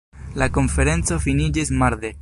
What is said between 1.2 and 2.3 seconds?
finiĝis marde.